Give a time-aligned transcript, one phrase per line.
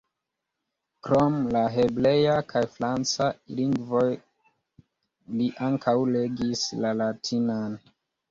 [1.07, 3.27] Krom la hebrea kaj franca
[3.59, 4.07] lingvoj
[5.41, 7.77] li ankaŭ regis la latinan.